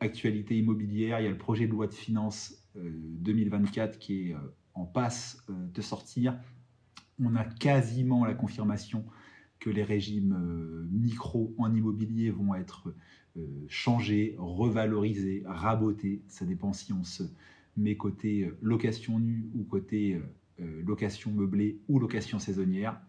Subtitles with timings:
[0.00, 4.36] actualité immobilière, il y a le projet de loi de finances 2024 qui est
[4.74, 6.38] en passe de sortir.
[7.20, 9.04] On a quasiment la confirmation
[9.58, 12.94] que les régimes micro en immobilier vont être
[13.68, 16.22] changés, revalorisés, rabotés.
[16.28, 17.24] Ça dépend si on se
[17.76, 20.20] met côté location nue ou côté
[20.58, 23.00] location meublée ou location saisonnière.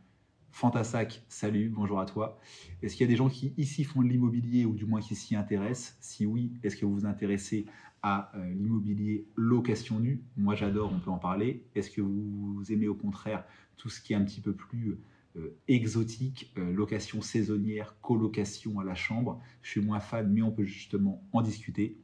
[0.52, 2.40] Fantasac, salut, bonjour à toi.
[2.82, 5.16] Est-ce qu'il y a des gens qui ici font de l'immobilier ou du moins qui
[5.16, 5.98] s'y intéressent?
[6.02, 7.66] Si oui, est-ce que vous vous intéressez
[8.02, 10.24] à euh, l'immobilier location nue?
[10.38, 11.66] Moi j'adore, on peut en parler.
[11.76, 13.46] Est-ce que vous aimez au contraire
[13.78, 14.98] tout ce qui est un petit peu plus
[15.38, 19.42] euh, exotique, euh, location saisonnière, colocation à la chambre?
[19.62, 21.98] Je suis moins fan, mais on peut justement en discuter.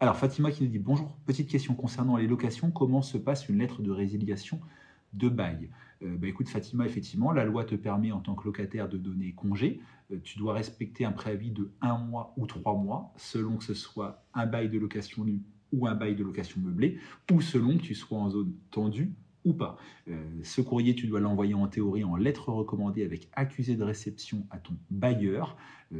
[0.00, 3.58] Alors Fatima qui nous dit bonjour, petite question concernant les locations, comment se passe une
[3.58, 4.60] lettre de résiliation
[5.14, 5.70] de bail
[6.04, 9.32] euh, bah, écoute Fatima, effectivement, la loi te permet en tant que locataire de donner
[9.32, 9.80] congé.
[10.12, 13.74] Euh, tu dois respecter un préavis de un mois ou trois mois, selon que ce
[13.74, 15.42] soit un bail de location nue
[15.72, 16.98] ou un bail de location meublée,
[17.32, 19.12] ou selon que tu sois en zone tendue
[19.44, 19.76] ou pas.
[20.08, 24.46] Euh, ce courrier, tu dois l'envoyer en théorie en lettre recommandée avec accusé de réception
[24.50, 25.56] à ton bailleur.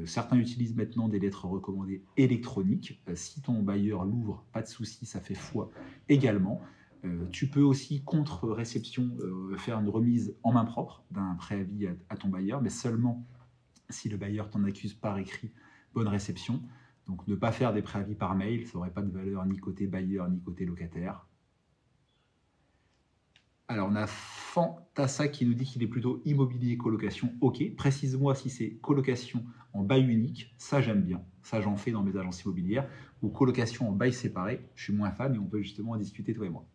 [0.06, 3.02] certains utilisent maintenant des lettres recommandées électroniques.
[3.14, 5.70] si ton bailleur l'ouvre, pas de souci, ça fait foi
[6.08, 6.62] également.
[7.04, 11.88] Euh, tu peux aussi, contre réception, euh, faire une remise en main propre d'un préavis
[12.08, 13.26] à, ton bailleur, mais seulement
[13.90, 15.52] si le bailleur t'en accuse par écrit
[15.92, 16.62] bonne réception.
[17.06, 19.86] Donc ne pas faire des préavis par mail, ça n'aurait pas de valeur ni côté
[19.86, 21.26] bailleur ni côté locataire.
[23.66, 27.32] Alors on a Fantassa qui nous dit qu'il est plutôt immobilier colocation.
[27.40, 32.02] Ok, précise-moi si c'est colocation en bail unique, ça j'aime bien, ça j'en fais dans
[32.02, 32.88] mes agences immobilières,
[33.22, 36.34] ou colocation en bail séparé, je suis moins fan et on peut justement en discuter
[36.34, 36.66] toi et moi.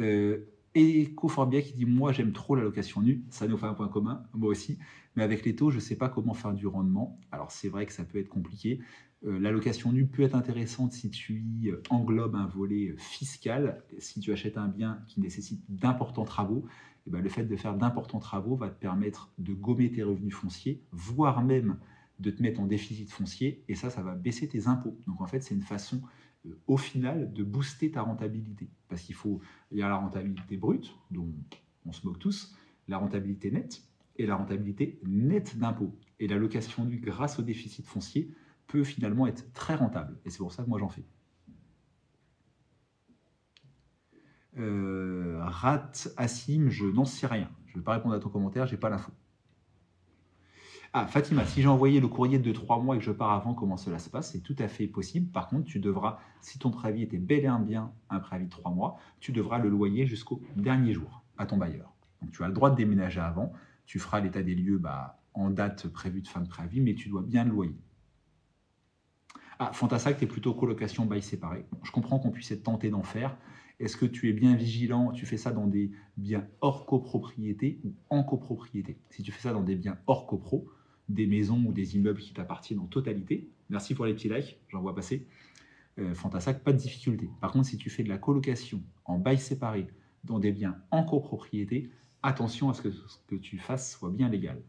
[0.00, 3.24] Euh, et Coforbia qui dit Moi, j'aime trop la location nue.
[3.30, 4.78] Ça nous fait un point commun, moi aussi.
[5.16, 7.20] Mais avec les taux, je ne sais pas comment faire du rendement.
[7.30, 8.80] Alors, c'est vrai que ça peut être compliqué.
[9.24, 13.82] Euh, la location nue peut être intéressante si tu y englobes un volet fiscal.
[13.98, 16.64] Si tu achètes un bien qui nécessite d'importants travaux,
[17.04, 20.04] et eh ben, le fait de faire d'importants travaux va te permettre de gommer tes
[20.04, 21.78] revenus fonciers, voire même
[22.20, 23.64] de te mettre en déficit foncier.
[23.68, 24.96] Et ça, ça va baisser tes impôts.
[25.08, 26.00] Donc, en fait, c'est une façon
[26.66, 28.70] au final de booster ta rentabilité.
[28.88, 29.40] Parce qu'il faut,
[29.70, 31.32] il y a la rentabilité brute, dont
[31.86, 32.54] on se moque tous,
[32.88, 33.82] la rentabilité nette
[34.16, 35.96] et la rentabilité nette d'impôt.
[36.20, 38.32] Et la location nue, grâce au déficit foncier,
[38.84, 40.18] finalement être très rentable.
[40.24, 41.04] Et c'est pour ça que moi j'en fais.
[44.58, 47.50] Euh, Rat Assim, je n'en sais rien.
[47.66, 49.12] Je ne vais pas répondre à ton commentaire, j'ai pas l'info.
[50.94, 53.54] Ah, Fatima, si j'ai envoyé le courrier de trois mois et que je pars avant,
[53.54, 54.32] comment cela se passe?
[54.32, 55.30] C'est tout à fait possible.
[55.30, 58.70] Par contre, tu devras, si ton préavis était bel et bien un préavis de trois
[58.70, 61.94] mois, tu devras le loyer jusqu'au dernier jour à ton bailleur.
[62.20, 63.54] Donc, tu as le droit de déménager avant.
[63.86, 67.08] Tu feras l'état des lieux bah, en date prévue de fin de préavis, mais tu
[67.08, 67.80] dois bien le loyer.
[69.64, 71.64] Ah, Fantasac, tu es plutôt colocation bail séparé.
[71.84, 73.36] je comprends qu'on puisse être tenté d'en faire.
[73.78, 75.12] Est-ce que tu es bien vigilant?
[75.12, 78.98] Tu fais ça dans des biens hors copropriété ou en copropriété?
[79.10, 80.66] Si tu fais ça dans des biens hors copro,
[81.08, 83.52] des maisons ou des immeubles qui t'appartiennent en totalité.
[83.70, 85.28] Merci pour les petits likes, j'en vois passer.
[86.00, 87.30] Euh, Fantasac, pas de difficulté.
[87.40, 89.86] Par contre, si tu fais de la colocation en bail séparé
[90.24, 91.92] dans des biens en copropriété,
[92.24, 94.60] attention à ce que ce que tu fasses soit bien légal.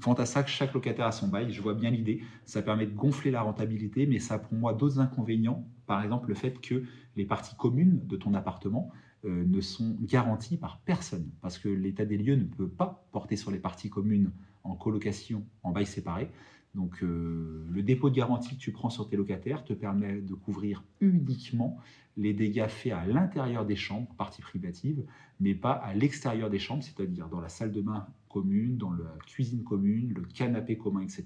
[0.00, 2.22] Fantasac, chaque locataire a son bail, je vois bien l'idée.
[2.44, 5.66] Ça permet de gonfler la rentabilité, mais ça a pour moi d'autres inconvénients.
[5.86, 6.84] Par exemple, le fait que
[7.16, 8.90] les parties communes de ton appartement
[9.24, 13.36] euh, ne sont garanties par personne, parce que l'état des lieux ne peut pas porter
[13.36, 14.30] sur les parties communes
[14.62, 16.30] en colocation, en bail séparé.
[16.78, 20.34] Donc euh, le dépôt de garantie que tu prends sur tes locataires te permet de
[20.34, 21.76] couvrir uniquement
[22.16, 25.02] les dégâts faits à l'intérieur des chambres, partie privative,
[25.40, 29.12] mais pas à l'extérieur des chambres, c'est-à-dire dans la salle de bain commune, dans la
[29.26, 31.24] cuisine commune, le canapé commun, etc.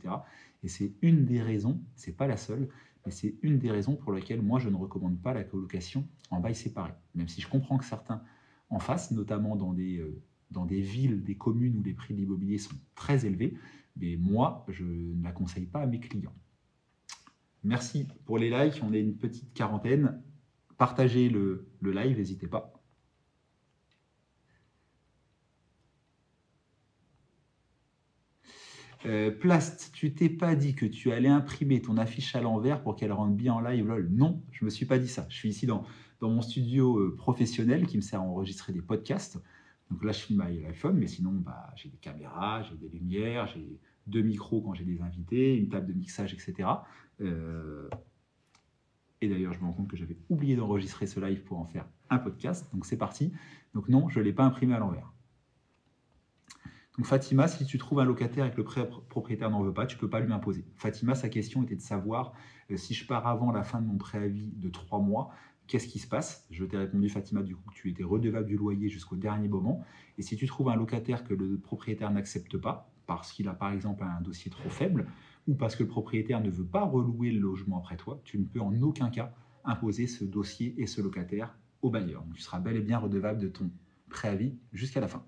[0.64, 2.70] Et c'est une des raisons, c'est pas la seule,
[3.04, 6.40] mais c'est une des raisons pour lesquelles moi je ne recommande pas la colocation en
[6.40, 6.92] bail séparé.
[7.14, 8.22] Même si je comprends que certains
[8.70, 10.18] en fassent, notamment des, euh,
[10.50, 13.54] dans des villes, des communes où les prix de l'immobilier sont très élevés,
[13.96, 16.34] mais moi je ne la conseille pas à mes clients.
[17.64, 20.20] Merci pour les likes, on est une petite quarantaine.
[20.78, 22.72] Partagez le, live, n'hésitez pas.
[29.04, 32.96] Euh, Plast, tu t'es pas dit que tu allais imprimer ton affiche à l'envers pour
[32.96, 34.08] qu'elle rentre bien en live lol.
[34.10, 35.26] Non, je me suis pas dit ça.
[35.28, 35.84] Je suis ici dans,
[36.20, 39.38] dans mon studio euh, professionnel qui me sert à enregistrer des podcasts.
[39.92, 43.46] Donc là, je filme à l'iPhone, mais sinon, bah, j'ai des caméras, j'ai des lumières,
[43.46, 46.66] j'ai deux micros quand j'ai des invités, une table de mixage, etc.
[47.20, 47.90] Euh,
[49.20, 51.86] et d'ailleurs, je me rends compte que j'avais oublié d'enregistrer ce live pour en faire
[52.08, 52.72] un podcast.
[52.72, 53.34] Donc c'est parti.
[53.74, 55.12] Donc non, je ne l'ai pas imprimé à l'envers.
[56.96, 59.96] Donc Fatima, si tu trouves un locataire et que le propriétaire n'en veut pas, tu
[59.96, 60.64] ne peux pas lui imposer.
[60.74, 62.32] Fatima, sa question était de savoir
[62.70, 65.32] euh, si je pars avant la fin de mon préavis de trois mois,
[65.66, 66.46] qu'est-ce qui se passe?
[66.50, 69.84] Je t'ai répondu, Fatima, du coup, tu étais redevable du loyer jusqu'au dernier moment.
[70.18, 73.72] Et si tu trouves un locataire que le propriétaire n'accepte pas, parce qu'il a par
[73.72, 75.06] exemple un dossier trop faible,
[75.46, 78.44] ou parce que le propriétaire ne veut pas relouer le logement après toi, tu ne
[78.44, 82.22] peux en aucun cas imposer ce dossier et ce locataire au bailleur.
[82.24, 83.70] Donc, tu seras bel et bien redevable de ton
[84.08, 85.24] préavis jusqu'à la fin.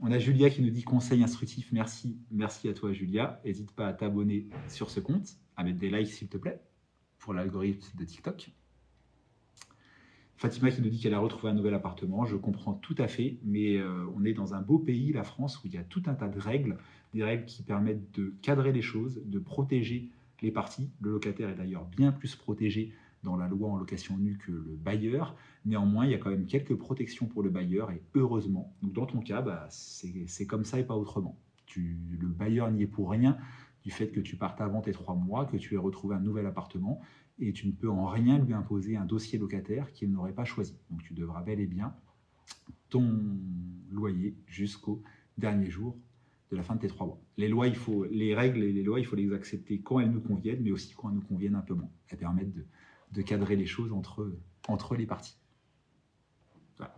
[0.00, 1.72] On a Julia qui nous dit conseil instructif.
[1.72, 3.40] Merci, merci à toi Julia.
[3.44, 6.60] N'hésite pas à t'abonner sur ce compte, à mettre des likes s'il te plaît
[7.18, 8.50] pour l'algorithme de TikTok.
[10.36, 12.24] Fatima qui nous dit qu'elle a retrouvé un nouvel appartement.
[12.24, 15.62] Je comprends tout à fait, mais euh, on est dans un beau pays, la France,
[15.62, 16.76] où il y a tout un tas de règles,
[17.14, 20.10] des règles qui permettent de cadrer les choses, de protéger
[20.42, 20.90] les parties.
[21.00, 22.92] Le locataire est d'ailleurs bien plus protégé
[23.22, 25.34] dans la loi en location nue que le bailleur.
[25.64, 28.74] Néanmoins, il y a quand même quelques protections pour le bailleur et heureusement.
[28.82, 31.38] Donc dans ton cas, bah, c'est comme ça et pas autrement.
[31.66, 33.38] Tu, le bailleur n'y est pour rien
[33.82, 36.46] du fait que tu partes avant tes trois mois, que tu aies retrouvé un nouvel
[36.46, 37.00] appartement
[37.38, 40.78] et tu ne peux en rien lui imposer un dossier locataire qu'il n'aurait pas choisi.
[40.90, 41.94] Donc tu devras bel et bien
[42.90, 43.38] ton
[43.90, 45.02] loyer jusqu'au
[45.36, 45.96] dernier jour
[46.50, 47.20] de la fin de tes trois mois.
[47.36, 50.20] Les lois, il faut, les règles les lois, il faut les accepter quand elles nous
[50.20, 51.90] conviennent, mais aussi quand elles nous conviennent un peu moins.
[52.08, 52.52] Elles permettent
[53.12, 55.36] de, cadrer les choses entre, les parties.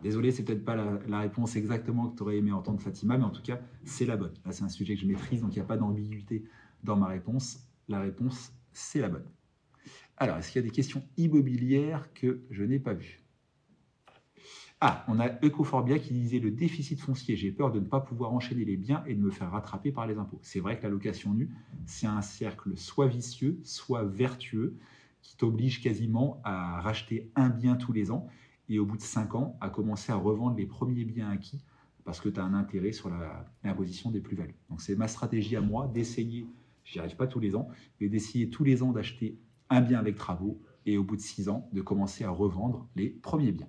[0.03, 3.31] Désolé, c'est peut-être pas la, réponse exactement que tu aurais aimé entendre Fatima, mais en
[3.31, 4.35] tout cas, c'est la bonne.
[4.45, 6.45] Là, c'est un sujet que je maîtrise, donc il n'y a pas d'ambiguïté
[6.83, 7.67] dans ma réponse.
[7.89, 9.25] La réponse, c'est la bonne.
[10.19, 13.23] Alors, est-ce qu'il y a des questions immobilières que je n'ai pas vues?
[14.81, 18.33] Ah, on a Ecoforbia qui disait le déficit foncier, j'ai peur de ne pas pouvoir
[18.33, 20.39] enchaîner les biens et de me faire rattraper par les impôts.
[20.43, 21.51] C'est vrai que la location nue,
[21.87, 24.77] c'est un cercle soit vicieux, soit vertueux
[25.23, 28.29] qui t'oblige quasiment à racheter un bien tous les ans
[28.69, 31.65] et au bout de cinq ans, à commencer à revendre les premiers biens acquis
[32.05, 33.11] parce que tu as un intérêt sur
[33.65, 34.55] l'imposition des plus-values.
[34.69, 36.47] Donc c'est ma stratégie à moi d'essayer,
[36.85, 37.69] j'y arrive pas tous les ans,
[38.01, 39.39] mais d'essayer tous les ans d'acheter
[39.71, 43.11] un bien avec travaux et au bout de six ans, de commencer à revendre les
[43.11, 43.69] premiers biens.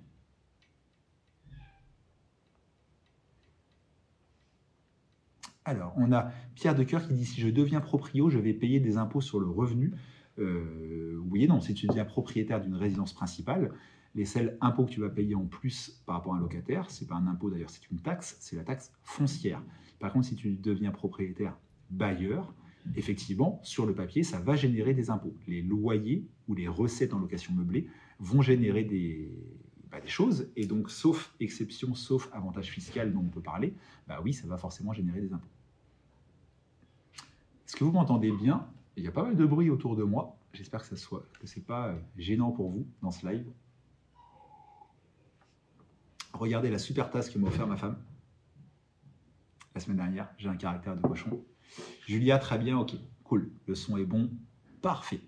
[5.64, 8.80] Alors, on a Pierre de Coeur qui dit si je deviens proprio, je vais payer
[8.80, 9.94] des impôts sur le revenu
[10.38, 11.60] euh, oui non.
[11.60, 13.72] Si tu deviens propriétaire d'une résidence principale,
[14.14, 17.06] les seuls impôts que tu vas payer en plus par rapport à un locataire, c'est
[17.06, 19.62] pas un impôt d'ailleurs, c'est une taxe, c'est la taxe foncière.
[19.98, 21.56] Par contre, si tu deviens propriétaire
[21.90, 22.54] bailleur,
[22.96, 25.34] effectivement, sur le papier, ça va générer des impôts.
[25.46, 27.88] Les loyers ou les recettes en location meublée
[28.18, 29.30] vont générer des,
[29.90, 33.74] bah, des choses, et donc, sauf exception, sauf avantage fiscal dont on peut parler,
[34.06, 35.48] bah oui, ça va forcément générer des impôts.
[37.66, 38.66] Est-ce que vous m'entendez bien?
[38.96, 40.36] Il y a pas mal de bruit autour de moi.
[40.52, 43.46] J'espère que ce c'est pas euh, gênant pour vous dans ce live.
[46.32, 47.96] Regardez la super tasse que m'a offert ma femme
[49.78, 50.28] la semaine dernière.
[50.38, 51.40] J'ai un caractère de cochon.
[52.08, 53.52] Julia, très bien, ok, cool.
[53.68, 54.28] Le son est bon,
[54.82, 55.20] parfait.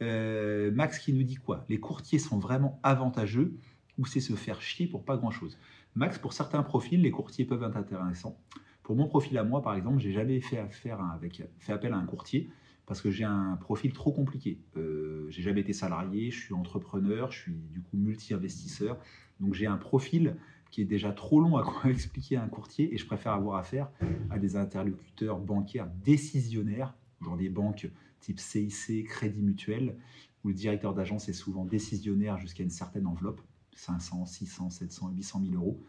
[0.00, 1.66] Euh, Max qui nous dit quoi?
[1.68, 3.58] Les courtiers sont vraiment avantageux
[3.98, 5.58] ou c'est se faire chier pour pas grand chose
[5.94, 8.38] Max, pour certains profils, les courtiers peuvent être intéressants.
[8.82, 11.98] Pour mon profil à moi, par exemple, j'ai jamais fait, affaire avec, fait appel à
[11.98, 12.48] un courtier
[12.86, 14.62] parce que j'ai un profil trop compliqué.
[14.78, 18.98] Euh, j'ai jamais été salarié, je suis entrepreneur, je suis du coup multi-investisseur.
[19.40, 20.36] Donc j'ai un profil
[20.70, 23.90] qui est déjà trop long à expliquer à un courtier et je préfère avoir affaire
[24.30, 27.88] à des interlocuteurs bancaires décisionnaires dans des banques
[28.20, 29.96] type CIC, Crédit Mutuel,
[30.44, 33.40] où le directeur d'agence est souvent décisionnaire jusqu'à une certaine enveloppe,
[33.74, 35.82] 500, 600, 700, 800 000 euros.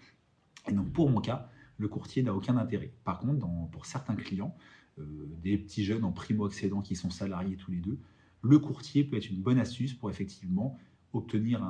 [0.68, 2.92] Et donc pour mon cas, le courtier n'a aucun intérêt.
[3.04, 4.56] Par contre, pour certains clients,
[5.00, 8.00] euh, des petits jeunes en primo-accédant qui sont salariés tous les deux,
[8.42, 10.78] le courtier peut être une bonne astuce pour effectivement
[11.14, 11.66] obtenir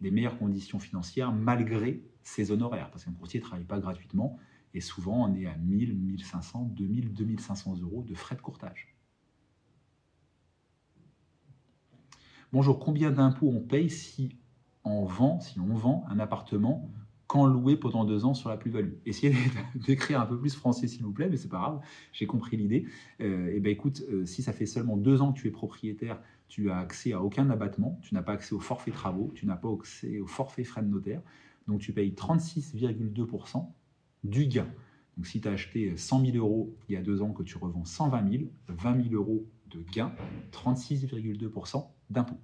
[0.00, 2.90] des meilleures conditions financières malgré ses honoraires.
[2.90, 4.38] Parce qu'un courtier ne travaille pas gratuitement
[4.74, 8.94] et souvent on est à 1000, 1500, 2000, 2500 euros de frais de courtage.
[12.52, 14.36] Bonjour, combien d'impôts on paye si
[14.84, 16.90] on vend, si on vend un appartement
[17.26, 18.92] quand louer pendant deux ans sur la plus-value?
[19.06, 19.34] Essayez
[19.74, 21.80] d'écrire un peu plus français, s'il vous plaît, mais c'est pas grave,
[22.12, 22.86] j'ai compris l'idée.
[23.20, 26.20] Euh, et ben écoute, euh, si ça fait seulement deux ans que tu es propriétaire,
[26.46, 29.56] tu as accès à aucun abattement, tu n'as pas accès au forfait travaux, tu n'as
[29.56, 31.22] pas accès au forfait frais de notaire,
[31.68, 33.66] donc tu payes 36,2%
[34.24, 34.66] du gain.
[35.16, 37.56] Donc si tu as acheté 100 000 euros il y a deux ans que tu
[37.56, 40.12] revends 120 000, 20 000 euros de gain,
[40.52, 42.38] 36,2% d'impôt.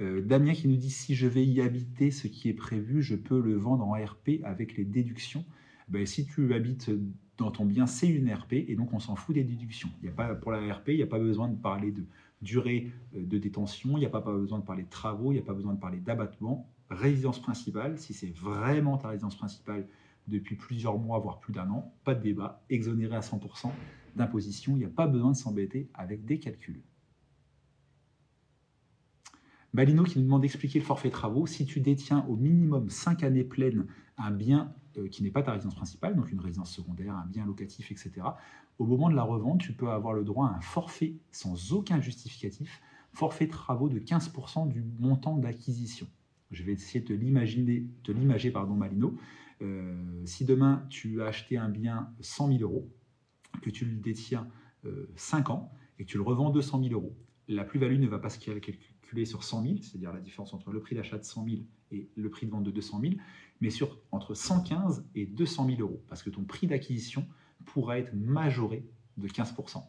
[0.00, 3.16] Euh, Damien qui nous dit si je vais y habiter, ce qui est prévu, je
[3.16, 5.44] peux le vendre en RP avec les déductions.
[5.88, 6.90] Ben, si tu habites
[7.38, 9.88] dans ton bien, c'est une RP et donc on s'en fout des déductions.
[10.02, 12.04] Y a pas, pour la RP, il n'y a pas besoin de parler de,
[12.42, 15.40] durée euh, de détention, il n'y a pas, besoin de parler de travaux, il n'y
[15.40, 16.68] a pas besoin de parler d'abattement.
[16.90, 19.86] Résidence principale, si c'est vraiment ta résidence principale
[20.26, 23.70] depuis plusieurs mois, voire plus d'un an, pas de débat, exonéré à 100%
[24.16, 26.82] d'imposition, il n'y a pas besoin de s'embêter avec des calculs.
[29.74, 31.46] Balino qui nous demande d'expliquer le forfait travaux.
[31.46, 34.74] Si tu détiens au minimum 5 années pleines un bien
[35.06, 38.12] qui n'est pas ta résidence principale, donc une résidence secondaire, un bien locatif, etc.,
[38.78, 42.00] au moment de la revente, tu peux avoir le droit à un forfait sans aucun
[42.00, 42.80] justificatif,
[43.12, 46.06] forfait travaux de 15% du montant d'acquisition.
[46.50, 49.14] Je vais essayer de te l'imaginer, l'imager, pardon, Malino.
[49.60, 52.88] Euh, si demain tu as acheté un bien 100 000 euros,
[53.60, 54.48] que tu le détiens
[55.16, 57.14] 5 euh, ans et que tu le revends 200 000 euros,
[57.48, 60.80] la plus-value ne va pas se calculer sur 100 000, c'est-à-dire la différence entre le
[60.80, 61.56] prix d'achat de 100 000
[61.90, 63.14] et le prix de vente de 200 000,
[63.60, 67.26] mais sur entre 115 et 200 000 euros, parce que ton prix d'acquisition
[67.64, 69.82] pourra être majoré de 15%.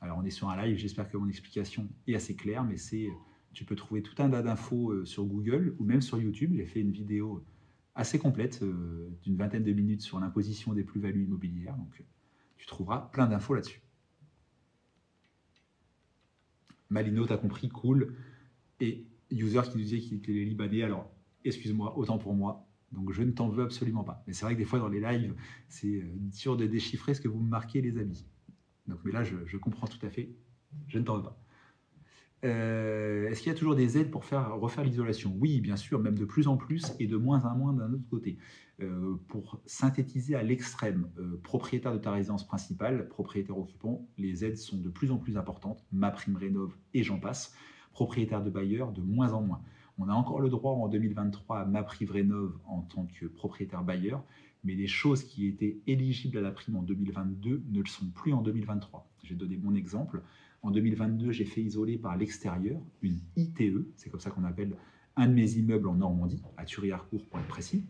[0.00, 3.08] Alors on est sur un live, j'espère que mon explication est assez claire, mais c'est,
[3.52, 6.52] tu peux trouver tout un tas d'infos euh, sur Google ou même sur YouTube.
[6.54, 7.44] J'ai fait une vidéo
[7.94, 12.02] assez complète euh, d'une vingtaine de minutes sur l'imposition des plus-values immobilières, donc
[12.56, 13.82] tu trouveras plein d'infos là-dessus.
[16.90, 18.14] Malino, t'as compris, cool.
[18.80, 21.10] Et user qui nous disait qu'il était libanais, alors
[21.44, 24.22] excuse-moi, autant pour moi, donc je ne t'en veux absolument pas.
[24.26, 25.34] Mais c'est vrai que des fois dans les lives,
[25.68, 28.26] c'est euh, dur de déchiffrer ce que vous me marquez les amis.
[28.86, 30.30] Donc, mais là, je, comprends tout à fait.
[30.88, 31.38] Je ne t'en veux pas.
[32.44, 35.34] Euh, est-ce qu'il y a toujours des aides pour faire, refaire l'isolation?
[35.38, 38.08] Oui, bien sûr, même de plus en plus et de moins en moins d'un autre
[38.10, 38.36] côté.
[38.80, 41.08] Euh, pour synthétiser à l'extrême,
[41.44, 45.86] propriétaire de ta résidence principale, propriétaire occupant, les aides sont de plus en plus importantes,
[45.92, 47.54] ma prime rénove et j'en passe.
[47.92, 49.62] Propriétaire de bailleur, de moins en moins.
[49.98, 53.84] On a encore le droit en 2023 à ma prime rénove en tant que propriétaire
[53.84, 54.24] bailleur,
[54.64, 58.32] mais les choses qui étaient éligibles à la prime en 2022 ne le sont plus
[58.32, 59.08] en 2023.
[59.22, 60.22] J'ai donné mon exemple.
[60.62, 64.76] En 2022, j'ai fait isoler par l'extérieur une ITE, c'est comme ça qu'on appelle
[65.16, 67.84] un de mes immeubles en Normandie, à Thury-Harcourt pour être précis,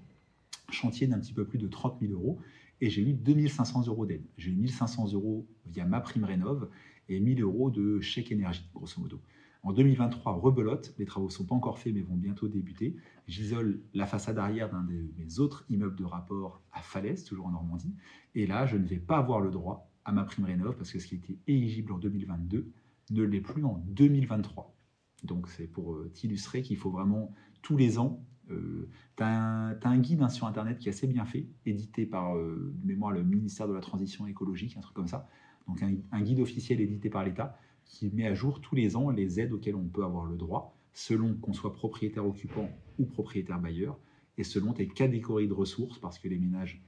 [0.70, 2.38] chantier d'un petit peu plus de 30 000 euros,
[2.80, 4.24] et j'ai eu 2500 euros d'aide.
[4.38, 6.68] J'ai eu 1500 euros via ma prime rénove
[7.08, 9.20] et 1000 euros de chèque énergie, grosso modo.
[9.64, 12.96] En 2023, rebelote, les travaux ne sont pas encore faits mais vont bientôt débuter.
[13.28, 17.52] J'isole la façade arrière d'un de mes autres immeubles de rapport à Falaise, toujours en
[17.52, 17.94] Normandie.
[18.34, 20.98] Et là, je ne vais pas avoir le droit à ma prime rénov parce que
[20.98, 22.72] ce qui était éligible en 2022
[23.10, 24.74] ne l'est plus en 2023.
[25.22, 28.88] Donc c'est pour euh, t'illustrer qu'il faut vraiment tous les ans euh,
[29.20, 33.68] un guide hein, sur Internet qui est assez bien fait, édité par, euh, le ministère
[33.68, 35.28] de la Transition écologique, un truc comme ça.
[35.68, 39.40] Donc un guide officiel édité par l'État qui met à jour tous les ans les
[39.40, 43.98] aides auxquelles on peut avoir le droit, selon qu'on soit propriétaire occupant ou propriétaire bailleur,
[44.38, 46.82] et selon tes catégories de ressources, parce que les ménages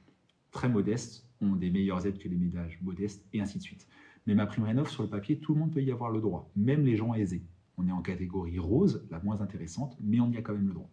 [0.50, 3.86] très modestes ont des meilleures aides que les ménages modestes, et ainsi de suite.
[4.26, 6.50] Mais ma prime rénov, sur le papier, tout le monde peut y avoir le droit,
[6.56, 7.42] même les gens aisés.
[7.76, 10.74] On est en catégorie rose, la moins intéressante, mais on y a quand même le
[10.74, 10.90] droit.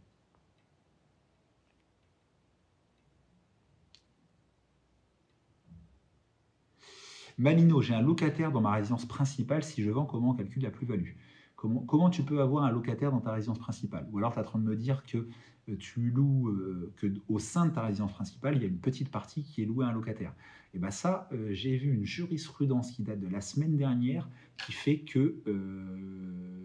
[7.38, 9.64] Malino, j'ai un locataire dans ma résidence principale.
[9.64, 11.14] Si je vends, comment on calcule la plus-value?
[11.56, 14.08] Comment, tu peux avoir un locataire dans ta résidence principale?
[14.12, 15.28] Ou alors tu es en train de me dire que
[15.70, 18.80] euh, tu loues, euh, que au sein de ta résidence principale, il y a une
[18.80, 20.34] petite partie qui est louée à un locataire.
[20.74, 24.28] Et bien ça, euh, j'ai vu une jurisprudence qui date de la semaine dernière
[24.66, 25.36] qui fait que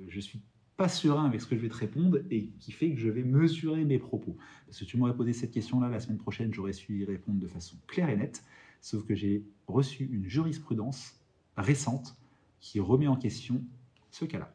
[0.09, 0.41] je suis
[0.77, 3.23] pas serein avec ce que je vais te répondre et qui fait que je vais
[3.23, 4.37] mesurer mes propos.
[4.67, 7.49] Parce que tu m'aurais posé cette question-là la semaine prochaine, j'aurais su y répondre de
[7.49, 8.45] façon claire et nette.
[8.81, 11.21] Sauf que j'ai reçu une jurisprudence
[11.57, 12.17] récente
[12.61, 13.63] qui remet en question
[14.11, 14.53] ce cas-là.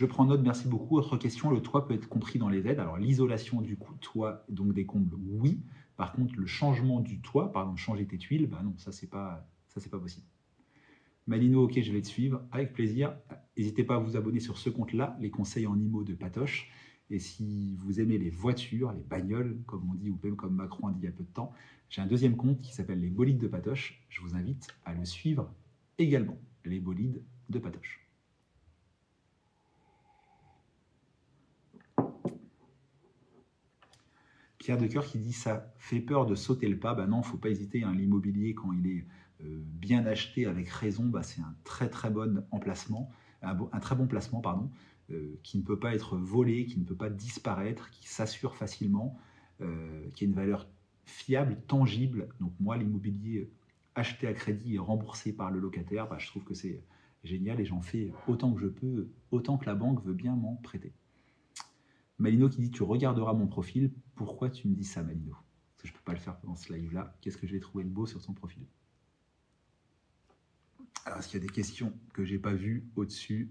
[0.00, 0.96] Je prends note, merci beaucoup.
[0.96, 2.80] Autre question, le toit peut être compris dans les aides.
[2.80, 5.60] Alors l'isolation du toit, donc des combles, oui.
[5.98, 9.08] Par contre, le changement du toit, par exemple changer tes tuiles, bah non, ça c'est
[9.08, 10.26] pas, ça c'est pas possible.
[11.26, 13.16] Malino, ok, je vais te suivre avec plaisir.
[13.56, 16.70] N'hésitez pas à vous abonner sur ce compte-là, les conseils en IMO de Patoche.
[17.10, 20.88] Et si vous aimez les voitures, les bagnoles, comme on dit, ou même comme Macron
[20.88, 21.52] a dit il y a peu de temps,
[21.88, 24.06] j'ai un deuxième compte qui s'appelle les bolides de Patoche.
[24.08, 25.52] Je vous invite à le suivre
[25.98, 28.06] également, les bolides de Patoche.
[34.58, 36.94] Pierre de Coeur qui dit ça fait peur de sauter le pas.
[36.94, 37.82] Ben non, faut pas hésiter.
[37.82, 39.04] Hein, L'immobilier, quand il est
[39.44, 43.10] bien acheté avec raison, bah, c'est un très bon emplacement,
[43.42, 44.70] un, très bon placement pardon,
[45.10, 49.18] euh, qui ne peut pas être volé, qui ne peut pas disparaître, qui s'assure facilement,
[49.60, 50.68] euh, qui a une valeur
[51.04, 52.28] fiable, tangible.
[52.40, 53.50] Donc moi, l'immobilier
[53.94, 56.82] acheté à crédit et remboursé par le locataire, bah, je trouve que c'est
[57.24, 60.56] génial et j'en fais autant que je peux, autant que la banque veut bien m'en
[60.56, 60.92] prêter.
[62.18, 65.34] Malino qui dit tu regarderas mon profil, pourquoi tu me dis ça Malino?
[65.76, 67.16] Parce je ne peux pas le faire pendant ce live-là.
[67.20, 68.66] Qu'est-ce que je vais trouver de beau sur son profil?
[71.18, 73.50] Est-ce y a des questions que je n'ai pas vues au-dessus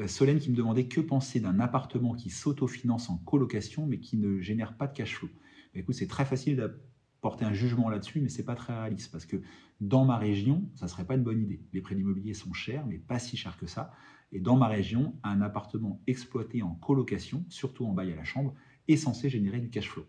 [0.00, 4.16] euh, Solène qui me demandait que penser d'un appartement qui s'autofinance en colocation mais qui
[4.16, 5.28] ne génère pas de cash flow.
[5.74, 9.36] écoute, c'est très facile d'apporter un jugement là-dessus, mais c'est pas très réaliste parce que
[9.80, 11.60] dans ma région, ça serait pas une bonne idée.
[11.72, 13.92] Les prêts d'immobilier sont chers, mais pas si chers que ça.
[14.32, 18.54] Et dans ma région, un appartement exploité en colocation, surtout en bail à la chambre,
[18.88, 20.04] est censé générer du cash flow.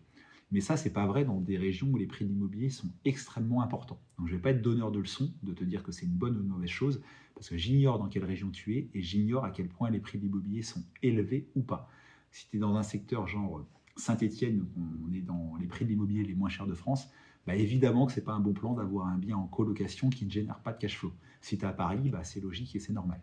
[0.52, 3.62] Mais ça, c'est pas vrai dans des régions où les prix de l'immobilier sont extrêmement
[3.62, 4.00] importants.
[4.18, 6.36] Donc, je vais pas être donneur de leçons de te dire que c'est une bonne
[6.36, 7.02] ou une mauvaise chose,
[7.34, 10.18] parce que j'ignore dans quelle région tu es et j'ignore à quel point les prix
[10.18, 11.88] de l'immobilier sont élevés ou pas.
[12.32, 13.64] Si tu es dans un secteur genre
[13.96, 17.08] Saint-Étienne, on est dans les prix de l'immobilier les moins chers de France,
[17.46, 20.26] bah évidemment que ce n'est pas un bon plan d'avoir un bien en colocation qui
[20.26, 21.12] ne génère pas de cash flow.
[21.40, 23.20] Si tu es à Paris, bah c'est logique et c'est normal.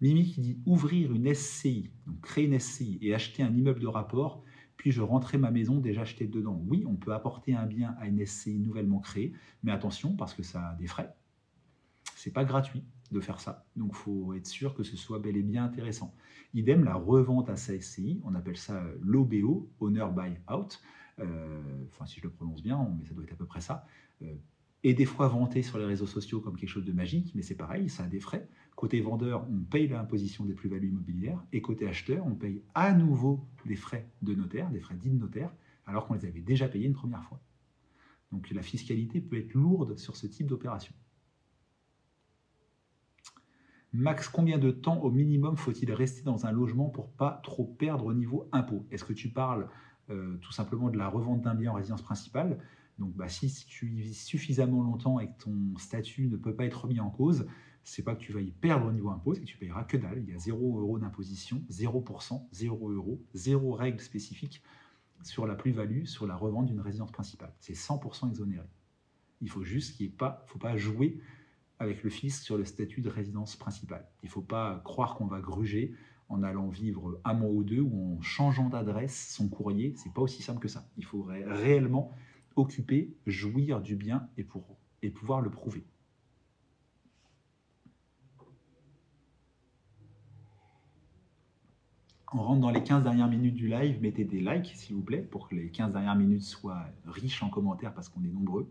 [0.00, 3.86] Mimi qui dit ouvrir une SCI, donc créer une SCI et acheter un immeuble de
[3.86, 4.42] rapport,
[4.76, 6.62] puis je rentrer ma maison déjà achetée dedans.
[6.66, 10.42] Oui, on peut apporter un bien à une SCI nouvellement créée, mais attention parce que
[10.42, 11.14] ça a des frais.
[12.14, 15.42] C'est pas gratuit de faire ça, donc faut être sûr que ce soit bel et
[15.42, 16.14] bien intéressant.
[16.54, 20.80] Idem, la revente à sa SCI, on appelle ça euh, l'OBO, Owner Buy Out,
[21.20, 23.86] euh, enfin si je le prononce bien, mais ça doit être à peu près ça,
[24.22, 24.34] euh,
[24.82, 27.54] et des fois vanté sur les réseaux sociaux comme quelque chose de magique, mais c'est
[27.54, 28.48] pareil, ça a des frais.
[28.76, 33.48] Côté vendeur, on paye l'imposition des plus-values immobilières, et côté acheteur, on paye à nouveau
[33.64, 35.50] des frais de notaire, des frais dits de notaire,
[35.86, 37.40] alors qu'on les avait déjà payés une première fois.
[38.32, 40.94] Donc la fiscalité peut être lourde sur ce type d'opération.
[43.94, 48.04] Max, combien de temps au minimum faut-il rester dans un logement pour pas trop perdre
[48.04, 48.86] au niveau impôt?
[48.90, 49.70] Est-ce que tu parles
[50.10, 52.58] euh, tout simplement de la revente d'un bien en résidence principale?
[52.98, 56.66] Donc bah, si tu y vis suffisamment longtemps et que ton statut ne peut pas
[56.66, 57.46] être remis en cause,
[57.86, 59.96] c'est pas que tu vas y perdre au niveau impôt, c'est que tu payeras que
[59.96, 60.24] dalle.
[60.26, 64.60] Il y a 0 euros d'imposition, 0%, 0 euros, 0 règle spécifique
[65.22, 67.54] sur la plus-value, sur la revente d'une résidence principale.
[67.60, 68.66] C'est 100% exonéré.
[69.40, 71.20] Il faut juste qu'il ait pas, faut pas jouer
[71.78, 74.08] avec le fisc sur le statut de résidence principale.
[74.24, 75.94] Il ne faut pas croire qu'on va gruger
[76.28, 79.94] en allant vivre un mois ou deux ou en changeant d'adresse son courrier.
[79.96, 80.88] C'est pas aussi simple que ça.
[80.96, 82.12] Il faudrait réellement
[82.56, 85.84] occuper, jouir du bien et, pour, et pouvoir le prouver.
[92.32, 94.00] On rentre dans les 15 dernières minutes du live.
[94.02, 97.48] Mettez des likes, s'il vous plaît, pour que les 15 dernières minutes soient riches en
[97.48, 98.68] commentaires parce qu'on est nombreux.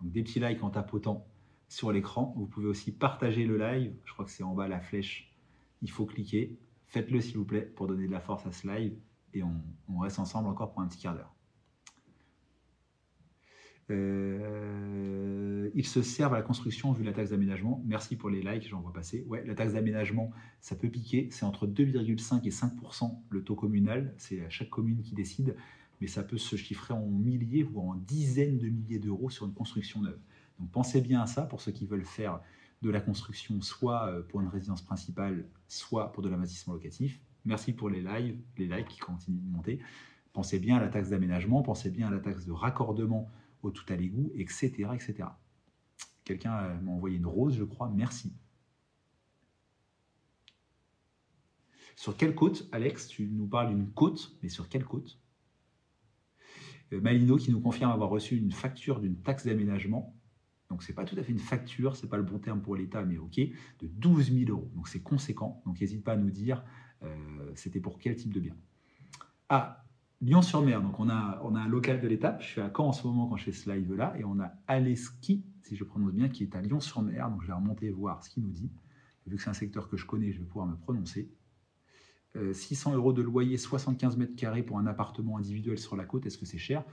[0.00, 1.26] Donc des petits likes en tapotant
[1.68, 2.32] sur l'écran.
[2.36, 3.94] Vous pouvez aussi partager le live.
[4.04, 5.30] Je crois que c'est en bas la flèche.
[5.82, 6.58] Il faut cliquer.
[6.86, 8.96] Faites-le, s'il vous plaît, pour donner de la force à ce live.
[9.34, 11.33] Et on, reste ensemble encore pour un petit quart d'heure.
[13.90, 17.82] Euh, ils se servent à la construction vu la taxe d'aménagement.
[17.86, 19.24] Merci pour les likes, j'en vois passer.
[19.28, 21.28] Ouais, la taxe d'aménagement, ça peut piquer.
[21.30, 24.14] C'est entre 2,5 et 5% le taux communal.
[24.16, 25.56] C'est à chaque commune qui décide,
[26.00, 29.54] mais ça peut se chiffrer en milliers, voire en dizaines de milliers d'euros sur une
[29.54, 30.18] construction neuve.
[30.58, 32.40] Donc pensez bien à ça pour ceux qui veulent faire
[32.82, 37.20] de la construction, soit euh, pour une résidence principale, soit pour de l'investissement locatif.
[37.44, 39.78] Merci pour les lives, les likes qui continuent de monter.
[40.32, 43.30] Pensez bien à la taxe d'aménagement, pensez bien à la taxe de raccordement
[43.64, 44.88] au tout à l'égout, etc.
[44.94, 45.28] etc.
[46.24, 47.90] Quelqu'un euh, m'a envoyé une rose, je crois.
[47.90, 48.32] Merci.
[51.96, 55.20] Sur quelle côte, Alex Tu nous parles d'une côte, mais sur quelle côte?
[56.92, 60.14] Euh, Malino qui nous confirme avoir reçu une facture d'une taxe d'aménagement.
[60.70, 63.04] Donc c'est pas tout à fait une facture, c'est pas le bon terme pour l'État,
[63.04, 64.70] mais ok, de 12 000 euros.
[64.74, 65.62] Donc c'est conséquent.
[65.66, 66.64] Donc n'hésite pas à nous dire
[67.02, 68.56] euh, c'était pour quel type de bien.
[69.48, 69.83] Ah,
[70.24, 72.38] Lyon-sur-Mer, donc on a, un local de l'État.
[72.40, 74.54] Je suis à Caen en ce moment quand je fais ce live-là, et on a
[74.66, 77.28] Aleski, si je prononce bien, qui est à Lyon-sur-Mer.
[77.28, 78.70] Donc je vais remonter voir ce qu'il nous dit.
[79.26, 81.30] Vu que c'est un secteur que je connais, je vais pouvoir me prononcer.
[82.54, 86.24] 600 euh, euros de loyer, 75 mètres carrés pour un appartement individuel sur la côte,
[86.24, 86.84] est-ce que c'est cher?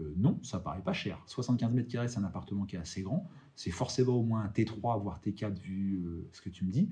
[0.00, 1.22] Euh, Non, ça paraît pas cher.
[1.26, 3.28] 75 mètres carrés, c'est un appartement qui est assez grand.
[3.54, 6.90] C'est forcément au moins un T3, voire T4 vu euh, ce que tu me dis.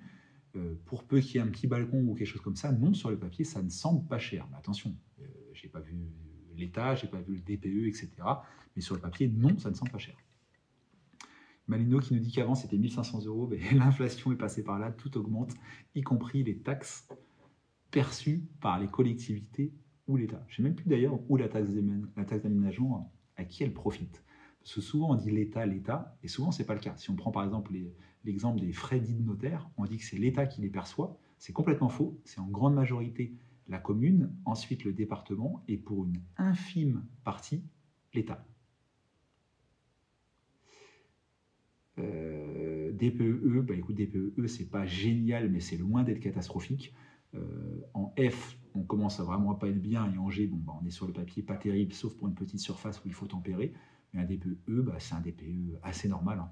[0.84, 3.10] pour peu qu'il y ait un petit balcon ou quelque chose comme ça, non, sur
[3.10, 4.46] le papier, ça ne semble pas cher.
[4.50, 4.94] Mais attention,
[5.56, 5.96] j'ai pas vu
[6.56, 8.10] l'État, j'ai pas vu le DPE, etc.
[8.74, 10.16] Mais sur le papier, non, ça ne semble pas cher.
[11.68, 15.16] Malino qui nous dit qu'avant c'était 1500 euros, mais l'inflation est passée par là, tout
[15.18, 15.52] augmente,
[15.94, 17.08] y compris les taxes
[17.90, 19.72] perçues par les collectivités
[20.06, 20.44] ou l'État.
[20.48, 24.22] Je ne sais même plus d'ailleurs où la taxe d'aménagement, à qui elle profite.
[24.60, 26.96] Parce que souvent on dit l'État, l'État, et souvent ce n'est pas le cas.
[26.96, 27.72] Si on prend par exemple
[28.24, 31.18] l'exemple des frais dits de notaire, on dit que c'est l'État qui les perçoit.
[31.38, 32.20] C'est complètement faux.
[32.24, 33.34] C'est en grande majorité
[33.68, 37.62] la commune, ensuite le département, et pour une infime partie,
[38.14, 38.46] l'État.
[41.98, 46.94] Euh, DPE, bah écoute, DPE, c'est pas génial, mais c'est loin d'être catastrophique.
[47.92, 50.86] en F, on commence à vraiment pas être bien, et en G, bon, bah, on
[50.86, 53.72] est sur le papier pas terrible, sauf pour une petite surface où il faut tempérer.
[54.12, 56.38] Mais un DPE, bah, c'est un DPE assez normal.
[56.40, 56.50] Hein.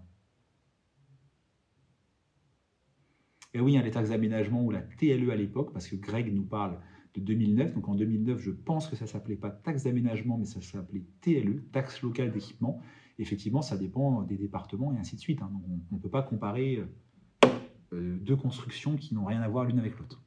[3.55, 6.45] Et oui, a les taxes d'aménagement ou la TLE à l'époque, parce que Greg nous
[6.45, 6.81] parle
[7.15, 7.75] de 2009.
[7.75, 11.65] Donc en 2009, je pense que ça s'appelait pas taxe d'aménagement, mais ça s'appelait TLE,
[11.73, 12.81] taxe locale d'équipement.
[13.19, 15.41] Effectivement, ça dépend des départements et ainsi de suite.
[15.43, 15.51] Hein.
[15.53, 17.49] Donc on ne peut pas comparer euh,
[17.93, 20.21] euh, deux constructions qui n'ont rien à voir l'une avec l'autre.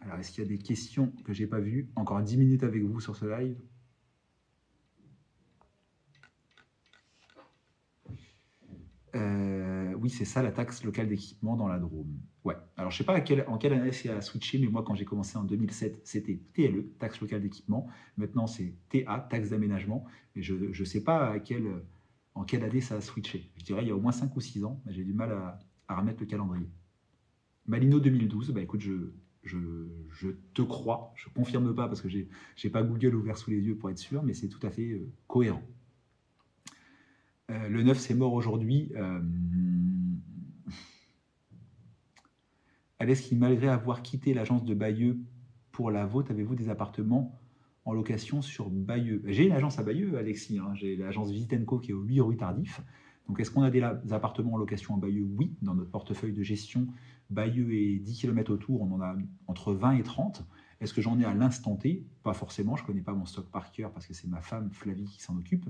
[0.00, 1.90] Alors, est-ce qu'il y a des questions que j'ai pas vues?
[1.94, 3.56] Encore 10 minutes avec vous sur ce live.
[10.00, 12.18] Oui, c'est ça la taxe locale d'équipement dans la Drôme.
[12.44, 12.56] Ouais.
[12.76, 15.36] Alors, je sais pas en quelle année c'est à switcher, mais moi, quand j'ai commencé
[15.36, 17.86] en 2007, c'était TLE, taxe locale d'équipement.
[18.16, 20.04] Maintenant, c'est TA, taxe d'aménagement.
[20.34, 21.36] Mais je ne sais pas à
[22.34, 23.50] en quelle année ça a switché.
[23.56, 25.94] Je dirais il y a au moins 5 ou 6 ans, j'ai du mal à,
[25.94, 26.68] remettre le calendrier.
[27.66, 32.28] Malino 2012, bah écoute, je, je, te crois, je confirme pas parce que j'ai
[32.62, 34.90] n'ai pas Google ouvert sous les yeux pour être sûr, mais c'est tout à fait
[34.90, 35.62] euh, cohérent.
[37.50, 38.92] Euh, le 9, c'est mort aujourd'hui.
[38.94, 39.20] Euh...
[43.08, 45.18] Est-ce qui, malgré avoir quitté l'agence de Bayeux
[45.72, 47.40] pour la vôtre, avez-vous des appartements
[47.86, 49.22] en location sur Bayeux?
[49.26, 50.58] J'ai une agence à Bayeux, Alexis.
[50.58, 50.74] Hein.
[50.74, 52.82] J'ai l'agence Vitenco qui est au 8 rue Tardif.
[53.26, 55.26] Donc, est-ce qu'on a des, appartements en location à Bayeux?
[55.36, 56.88] Oui, dans notre portefeuille de gestion,
[57.30, 60.44] Bayeux et 10 km autour, on en a entre 20 et 30.
[60.80, 62.06] Est-ce que j'en ai à l'instant T?
[62.22, 64.70] Pas forcément, je ne connais pas mon stock par cœur parce que c'est ma femme
[64.72, 65.68] Flavie qui s'en occupe.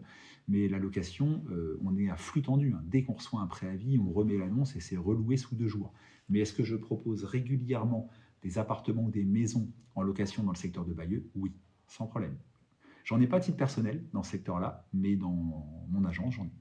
[0.48, 2.72] Mais la location, euh, on est à flux tendu.
[2.74, 2.82] Hein.
[2.84, 5.92] Dès qu'on reçoit un préavis, on remet l'annonce et c'est reloué sous deux jours.
[6.30, 8.08] Mais est-ce que je propose régulièrement
[8.42, 11.28] des appartements ou des maisons en location dans le secteur de Bayeux?
[11.34, 11.52] Oui,
[11.86, 12.36] sans problème.
[13.04, 15.32] J'en ai pas à titre personnel dans ce secteur-là, mais dans
[15.88, 16.60] mon agence, j'en ai.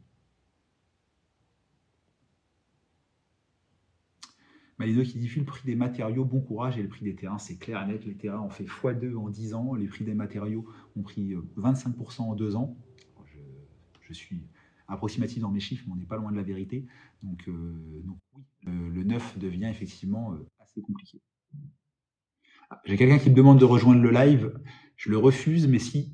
[4.79, 7.57] Malino qui diffuse le prix des matériaux, bon courage et le prix des terrains, c'est
[7.57, 8.05] clair et net.
[8.05, 12.21] Les terrains ont fait x2 en 10 ans, les prix des matériaux ont pris 25%
[12.21, 12.77] euh, en 2 ans.
[14.01, 14.41] Je, suis
[14.89, 16.85] approximatif dans mes chiffres, mais on n'est pas loin de la vérité.
[17.23, 18.03] Donc, euh,
[18.35, 21.21] oui, le, neuf devient effectivement euh, assez compliqué.
[22.69, 24.59] Ah, j'ai quelqu'un qui me demande de rejoindre le live.
[24.95, 26.13] Je le refuse, mais si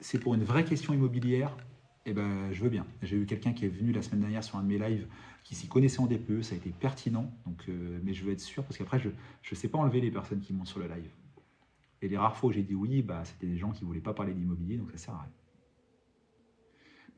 [0.00, 1.56] c'est pour une vraie question immobilière,
[2.04, 2.86] eh ben, je veux bien.
[3.02, 5.06] J'ai eu quelqu'un qui est venu la semaine dernière sur un de mes lives
[5.44, 8.40] qui s'y connaissait en DPE, ça a été pertinent, donc, euh, mais je veux être
[8.40, 11.10] sûr, parce qu'après, je ne sais pas enlever les personnes qui montent sur le live.
[12.02, 14.00] Et les rares fois où j'ai dit oui, bah, c'était des gens qui ne voulaient
[14.00, 15.32] pas parler d'immobilier, donc ça sert à rien.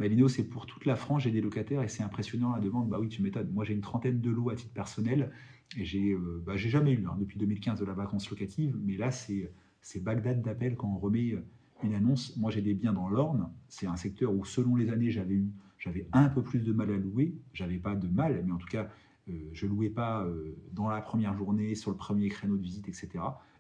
[0.01, 2.89] Malino, c'est pour toute la France, j'ai des locataires et c'est impressionnant la demande.
[2.89, 3.51] Bah oui, tu m'étonnes.
[3.53, 5.31] Moi, j'ai une trentaine de lots à titre personnel
[5.77, 9.11] et j'ai euh, bah, jamais eu, hein, depuis 2015, de la vacance locative, mais là,
[9.11, 9.53] c'est
[9.97, 11.45] Bagdad d'appel quand on remet euh,
[11.83, 12.35] une annonce.
[12.39, 13.53] Moi, j'ai des biens dans l'Orne.
[13.69, 17.35] C'est un secteur où, selon les années, j'avais un peu plus de mal à louer.
[17.53, 18.89] J'avais pas de mal, mais en tout cas,
[19.29, 20.27] euh, je louais pas
[20.73, 23.11] dans la première journée, sur le premier créneau de visite, etc.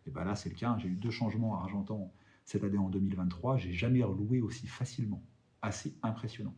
[0.06, 0.78] Et ben là, c'est le cas.
[0.78, 2.10] J'ai eu deux changements à Argentan
[2.46, 3.58] cette année en 2023.
[3.58, 5.22] J'ai jamais reloué aussi facilement.
[5.62, 6.54] Assez impressionnant.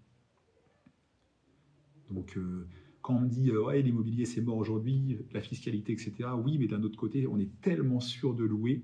[2.10, 2.68] Donc, euh,
[3.00, 6.12] quand on me dit ouais, l'immobilier c'est mort aujourd'hui, la fiscalité, etc.
[6.36, 8.82] Oui, mais d'un autre côté, on est tellement sûr de louer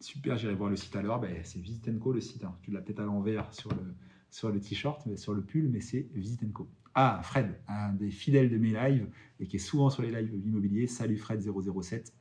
[0.00, 1.20] Super, j'irai voir le site alors.
[1.20, 2.42] Ben, c'est Visitenco le site.
[2.44, 2.56] Hein.
[2.62, 3.94] Tu l'as peut-être à l'envers sur le,
[4.30, 6.68] sur le t-shirt, sur le pull, mais c'est Visitenco.
[6.94, 10.34] Ah, Fred, un des fidèles de mes lives et qui est souvent sur les lives
[10.44, 10.86] immobiliers.
[10.86, 12.12] Salut Fred007.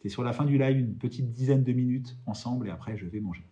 [0.00, 2.96] Tu es sur la fin du live, une petite dizaine de minutes ensemble et après
[2.96, 3.44] je vais manger.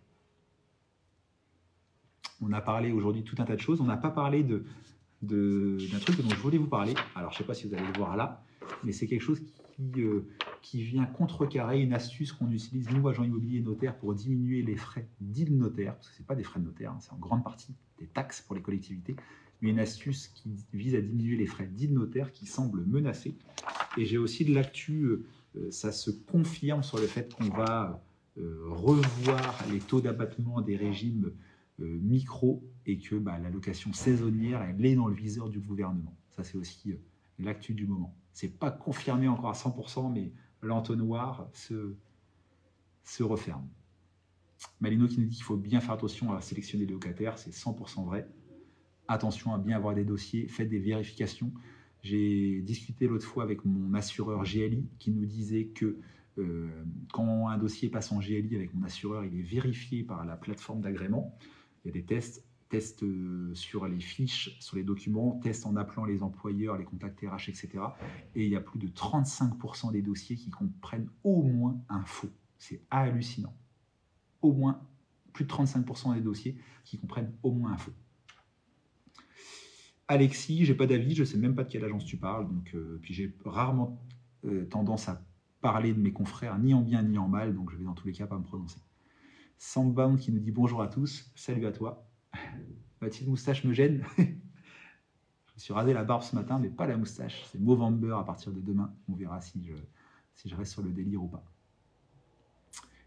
[2.40, 3.80] On a parlé aujourd'hui tout un tas de choses.
[3.80, 4.64] On n'a pas parlé de,
[5.22, 6.94] d'un truc dont je voulais vous parler.
[7.14, 8.44] Alors, je ne sais pas si vous allez le voir là,
[8.84, 10.26] mais c'est quelque chose qui, euh,
[10.62, 14.76] qui vient contrecarrer une astuce qu'on utilise, nous, agents immobiliers et notaires, pour diminuer les
[14.76, 17.44] frais dits notaire, parce que ce pas des frais de notaire, hein, c'est en grande
[17.44, 19.16] partie des taxes pour les collectivités,
[19.60, 23.36] mais une astuce qui vise à diminuer les frais dits notaire qui semble menacée.
[23.96, 28.02] Et j'ai aussi de l'actu, euh, euh, ça se confirme sur le fait qu'on va
[28.38, 31.32] revoir les taux d'abattement des régimes
[31.78, 36.16] micro et que bah, la location saisonnière, elle est dans le viseur du gouvernement.
[36.30, 36.94] Ça, c'est aussi
[37.38, 38.14] l'actu du moment.
[38.32, 41.94] C'est pas confirmé encore à 100%, mais l'entonnoir se,
[43.04, 43.66] se referme.
[44.80, 48.04] Malino qui nous dit qu'il faut bien faire attention à sélectionner les locataires, c'est 100%
[48.04, 48.28] vrai.
[49.08, 51.52] Attention à bien avoir des dossiers, faites des vérifications.
[52.02, 55.98] J'ai discuté l'autre fois avec mon assureur GLI qui nous disait que
[56.38, 56.68] euh,
[57.12, 60.80] quand un dossier passe en GLI avec mon assureur, il est vérifié par la plateforme
[60.80, 61.36] d'agrément.
[61.86, 65.76] Il y a des tests tests euh, sur les fiches, sur les documents, tests en
[65.76, 67.68] appelant les employeurs, les contacts RH, etc.
[68.34, 72.30] Et il y a plus de 35% des dossiers qui comprennent au moins un faux.
[72.58, 73.54] C'est hallucinant.
[74.42, 74.80] Au moins
[75.32, 77.92] plus de 35% des dossiers qui comprennent au moins un faux.
[80.08, 82.98] Alexis, j'ai pas d'avis, je sais même pas de quelle agence tu parles, donc euh,
[83.02, 84.00] puis j'ai rarement
[84.44, 85.22] euh, tendance à
[85.60, 88.06] parler de mes confrères ni en bien ni en mal, donc je vais dans tous
[88.06, 88.78] les cas pas me prononcer.
[89.58, 92.06] Sandbound qui nous dit bonjour à tous, salut à toi.
[93.00, 94.04] Ma petite moustache me gêne.
[94.18, 97.44] je me suis rasé la barbe ce matin, mais pas la moustache.
[97.50, 98.94] C'est Movember à partir de demain.
[99.08, 101.44] On verra si je, reste sur le délire ou pas.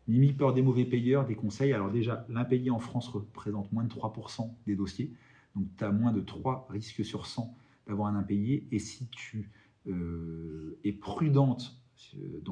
[0.08, 1.72] Mimi, peur des mauvais payeurs, des conseils.
[1.72, 5.14] Alors déjà, l'impayé en France représente moins de 3% des dossiers.
[5.56, 7.56] Donc tu as moins de 3 risques sur 100
[7.88, 8.68] d'avoir un impayé.
[8.72, 9.52] Et si tu
[9.88, 11.79] euh, es prudente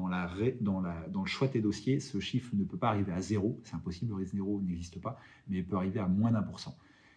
[0.08, 0.30] la,
[0.60, 0.80] dans,
[1.22, 3.60] le choix de tes dossiers, ce chiffre ne peut pas arriver à zéro.
[3.64, 6.60] C'est impossible, le risque zéro n'existe pas, mais il peut arriver à moins d'un pour
[6.60, 6.76] cent.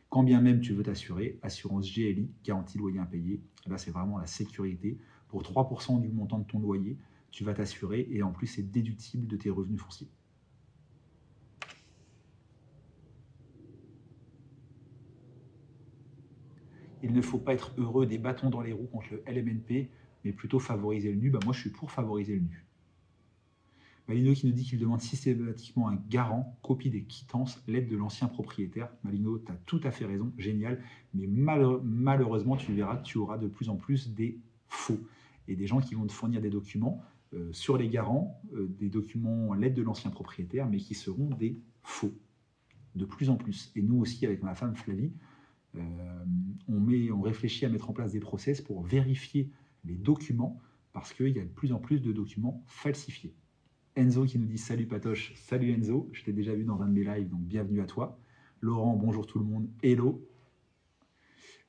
[0.09, 4.27] Quand bien même tu veux t'assurer, assurance GLI, garantie loyer impayé, là c'est vraiment la
[4.27, 4.97] sécurité.
[5.29, 6.97] Pour 3% du montant de ton loyer,
[7.31, 10.09] tu vas t'assurer et en plus c'est déductible de tes revenus fonciers.
[17.03, 19.89] Il ne faut pas être heureux des bâtons dans les roues contre le LMNP,
[20.23, 21.29] mais plutôt favoriser le nu.
[21.29, 22.65] Bah, moi, je suis pour favoriser le nu.
[24.07, 28.27] Malino qui nous dit qu'il demande systématiquement un garant, copie des quittances, l'aide de l'ancien
[28.27, 28.89] propriétaire.
[29.03, 30.81] Malino, tu as tout à fait raison, génial.
[31.13, 34.99] Mais malheureusement, tu verras que tu auras de plus en plus des faux
[35.47, 37.01] et des gens qui vont te fournir des documents
[37.33, 41.57] euh, sur les garants, euh, des documents l'aide de l'ancien propriétaire, mais qui seront des
[41.83, 42.13] faux.
[42.95, 43.71] De plus en plus.
[43.75, 45.13] Et nous aussi, avec ma femme Flavie,
[45.77, 45.79] euh,
[46.67, 49.49] on, met, on réfléchit à mettre en place des process pour vérifier
[49.85, 50.61] les documents
[50.93, 53.33] parce qu'il y a de plus en plus de documents falsifiés.
[53.95, 56.93] Enzo qui nous dit salut Patoche, salut Enzo, je t'ai déjà vu dans un de
[56.93, 58.19] mes lives, donc bienvenue à toi.
[58.61, 60.27] Laurent, bonjour tout le monde, hello.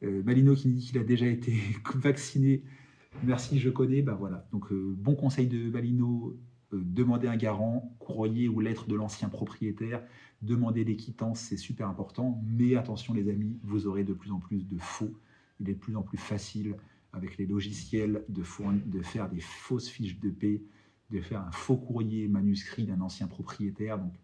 [0.02, 1.54] Euh, Malino qui nous dit qu'il a déjà été
[1.94, 2.62] vacciné,
[3.24, 4.46] merci, je connais, bah voilà.
[4.52, 6.36] Donc euh, bon conseil de Malino,
[6.72, 10.02] demander un garant, courrier ou lettre de l'ancien propriétaire,
[10.42, 12.42] demander des quittances, c'est super important.
[12.46, 15.12] Mais attention les amis, vous aurez de plus en plus de faux.
[15.60, 16.76] Il est de plus en plus facile
[17.12, 20.62] avec les logiciels de, faire des fausses fiches de paix,
[21.10, 23.98] de faire un faux courrier manuscrit d'un ancien propriétaire.
[23.98, 24.14] Donc,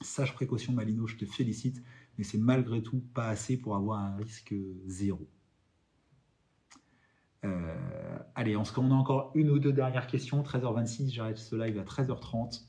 [0.00, 1.82] sage précaution Malino, je te félicite,
[2.16, 4.54] mais c'est malgré tout pas assez pour avoir un risque
[4.86, 5.28] zéro.
[7.44, 10.42] Euh, allez, on, on a encore une ou deux dernières questions.
[10.42, 12.62] 13h26, j'arrête ce live à 13h30.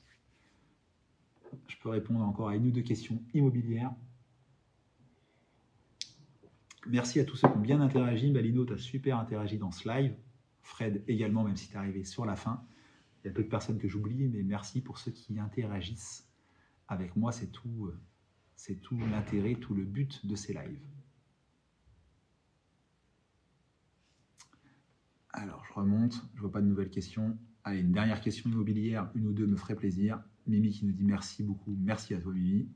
[1.67, 3.93] Je peux répondre encore à une ou deux questions immobilières.
[6.87, 8.31] Merci à tous ceux qui ont bien interagi.
[8.31, 10.15] Balino, tu as super interagi dans ce live.
[10.61, 12.65] Fred également, même si tu es arrivé sur la fin.
[13.23, 16.27] Il y a peu de personnes que j'oublie, mais merci pour ceux qui interagissent
[16.87, 17.31] avec moi.
[17.31, 17.99] C'est tout, euh,
[18.55, 20.85] c'est tout l'intérêt, tout le but de ces lives.
[25.29, 27.37] Alors, je remonte, je vois pas de nouvelles questions.
[27.63, 30.21] Allez, une dernière question immobilière, une ou deux me ferait plaisir.
[30.47, 32.67] Mimi qui nous dit merci beaucoup, merci à toi Mimi.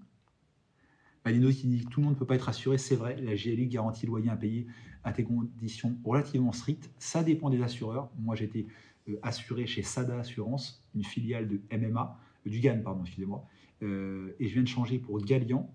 [1.27, 3.35] Malino qui dit que tout le monde ne peut pas être assuré, c'est vrai, la
[3.35, 4.65] GLI garantie loyer impayé
[5.03, 6.89] à des conditions relativement strictes.
[6.99, 8.09] Ça dépend des assureurs.
[8.17, 8.65] Moi j'étais
[9.09, 13.45] euh, assuré chez Sada Assurance, une filiale de MMA, euh, du GAN, pardon, excusez-moi.
[13.83, 15.69] Euh, et je viens de changer pour Galian,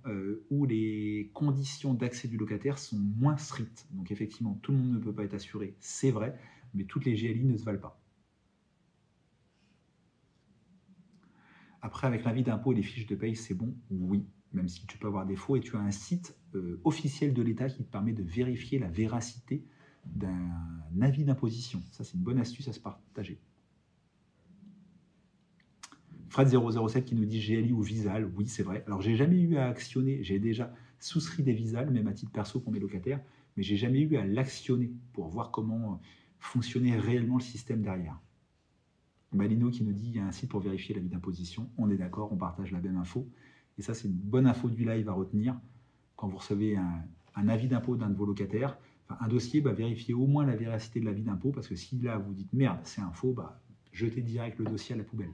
[0.51, 3.87] où les conditions d'accès du locataire sont moins strictes.
[3.91, 6.35] Donc effectivement, tout le monde ne peut pas être assuré, c'est vrai,
[6.73, 8.01] mais toutes les GLI ne se valent pas.
[11.83, 13.75] Après, avec l'avis d'impôt et les fiches de paye, c'est bon?
[13.91, 17.33] Oui, même si tu peux avoir des faux et tu as un site euh, officiel
[17.33, 19.65] de l'État qui te permet de vérifier la véracité
[20.07, 21.81] d'un avis d'imposition.
[21.91, 23.41] Ça, c'est une bonne astuce à se partager.
[26.31, 28.31] Fred007 qui nous dit GLI ou Visal.
[28.37, 28.83] Oui, c'est vrai.
[28.87, 30.23] Alors, j'ai jamais eu à actionner.
[30.25, 33.21] J'ai déjà souscrit des Visal, même à titre perso pour mes locataires,
[33.57, 36.01] mais j'ai jamais eu à l'actionner pour voir comment
[36.39, 38.19] fonctionnait réellement le système derrière.
[39.33, 41.71] Malino qui nous dit il y a un site pour vérifier l'avis d'imposition.
[41.79, 43.29] On est d'accord, on partage la même info.
[43.79, 45.59] Et ça, c'est une bonne info du live à retenir.
[46.17, 48.79] Quand vous recevez un, avis d'impôt d'un de vos locataires,
[49.21, 52.19] un dossier, bah, vérifiez au moins la véracité de l'avis d'impôt, parce que si là
[52.19, 53.61] vous dites merde, c'est un faux, bah,
[53.93, 55.33] jetez direct le dossier à la poubelle.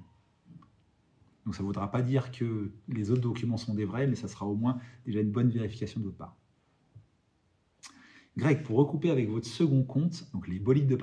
[1.44, 4.28] Donc ça ne voudra pas dire que les autres documents sont des vrais, mais ça
[4.28, 6.36] sera au moins déjà une bonne vérification de votre part.
[8.38, 10.94] Greg, pour recouper avec votre second compte, donc les bolides de,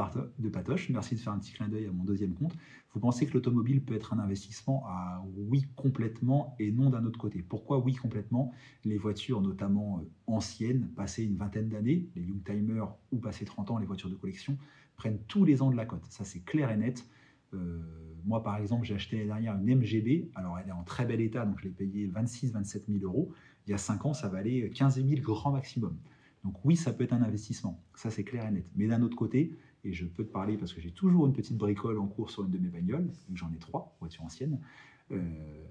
[0.50, 2.56] Patoche, merci de faire un petit clin d'œil à mon deuxième compte,
[2.94, 4.86] vous pensez que l'automobile peut être un investissement?
[4.88, 7.42] À oui complètement et non d'un autre côté.
[7.42, 8.54] Pourquoi oui complètement?
[8.86, 13.80] Les voitures, notamment euh, anciennes, passées une vingtaine d'années, les Youngtimers ou passées 30 ans,
[13.80, 14.58] les voitures de collection,
[14.96, 16.06] prennent tous les ans de la cote.
[16.08, 17.06] Ça, c'est clair et net.
[17.54, 17.82] Euh,
[18.24, 20.30] moi, par exemple, j'ai acheté l'année dernière une MGB.
[20.36, 23.34] Alors, elle est en très bel état, donc je l'ai payée 26-27 000 euros.
[23.68, 25.98] Il y a 5 ans, ça valait 15 000 grand maximum.
[26.46, 28.66] Donc oui, ça peut être un investissement, ça c'est clair et net.
[28.76, 31.58] Mais d'un autre côté, et je peux te parler parce que j'ai toujours une petite
[31.58, 34.60] bricole en cours sur une de mes bagnoles, j'en ai trois, voitures anciennes,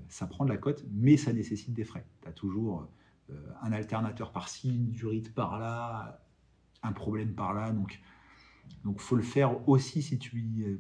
[0.09, 2.05] ça prend de la cote, mais ça nécessite des frais.
[2.23, 2.89] Tu as toujours
[3.63, 6.21] un alternateur par-ci, une durite par-là,
[6.83, 7.71] un problème par-là.
[7.73, 8.01] Donc,
[8.83, 10.79] donc, faut le faire aussi si tu y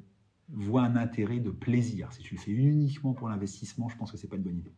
[0.49, 2.13] vois un intérêt de plaisir.
[2.13, 4.75] Si tu le fais uniquement pour l'investissement, je pense que c'est pas une bonne idée.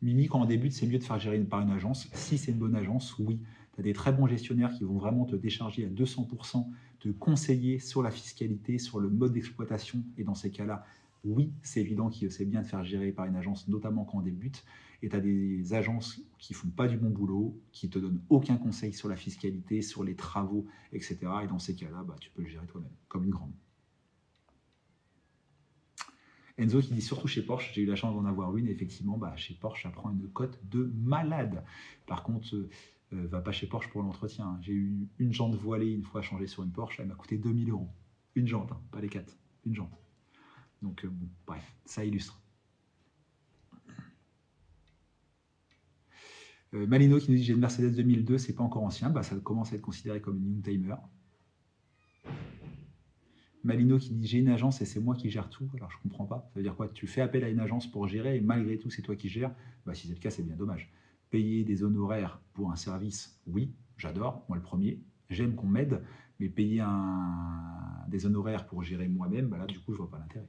[0.00, 2.08] Mimi, quand on débute, c'est mieux de faire gérer par une agence.
[2.12, 3.40] Si c'est une bonne agence, oui.
[3.74, 6.66] Tu as des très bons gestionnaires qui vont vraiment te décharger à 200%,
[7.00, 10.04] te conseiller sur la fiscalité, sur le mode d'exploitation.
[10.16, 10.84] Et dans ces cas-là,
[11.24, 14.22] oui, c'est évident que c'est bien de faire gérer par une agence, notamment quand on
[14.22, 14.64] débute.
[15.02, 18.56] Et tu as des agences qui font pas du bon boulot, qui te donnent aucun
[18.56, 21.18] conseil sur la fiscalité, sur les travaux, etc.
[21.42, 23.52] Et dans ces cas-là, bah, tu peux le gérer toi-même, comme une grande.
[26.58, 29.16] Enzo qui dit surtout chez Porsche, j'ai eu la chance d'en avoir une, et effectivement,
[29.16, 31.64] bah, chez Porsche, ça prend une cote de malade.
[32.06, 32.68] Par contre, euh,
[33.12, 34.58] euh, va pas chez Porsche pour l'entretien.
[34.60, 37.70] J'ai eu une jante voilée une fois changée sur une Porsche, elle m'a coûté 2000
[37.70, 37.88] euros.
[38.34, 39.96] Une jante, hein, pas les quatre, une jante.
[40.82, 42.40] Donc, euh, bon, bref, ça illustre.
[46.70, 49.72] Malino qui nous dit j'ai une Mercedes 2002, c'est pas encore ancien, bah, ça commence
[49.72, 50.96] à être considéré comme une new timer.
[53.68, 55.68] Malino qui dit j'ai une agence et c'est moi qui gère tout.
[55.74, 56.48] Alors je comprends pas.
[56.48, 56.88] Ça veut dire quoi?
[56.88, 59.54] Tu fais appel à une agence pour gérer et malgré tout c'est toi qui gères?
[59.84, 60.90] Bah, si c'est le cas, c'est bien dommage.
[61.28, 64.42] Payer des honoraires pour un service, oui, j'adore.
[64.48, 66.02] Moi le premier, j'aime qu'on m'aide,
[66.40, 66.82] mais payer
[68.08, 70.48] des honoraires pour gérer moi-même, bah là du coup je vois pas l'intérêt.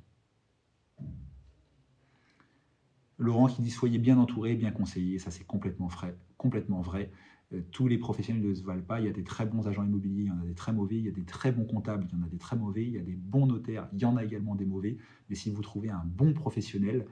[3.18, 7.12] Laurent qui dit soyez bien entouré, bien conseillé, ça c'est complètement vrai, complètement vrai.
[7.54, 9.00] Euh, tous les professionnels ne se valent pas.
[9.00, 10.98] Il y a des très bons agents immobiliers, il y en a des très mauvais,
[10.98, 12.94] il y a des très bons comptables, il y en a des très mauvais, il
[12.94, 14.98] y a des bons notaires, il y en a également des mauvais.
[15.30, 17.06] Mais si vous trouvez un bon professionnel,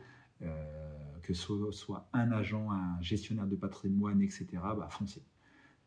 [0.44, 0.50] euh,
[1.24, 5.24] que ce soit un agent, un gestionnaire de patrimoine, etc., bah, foncez.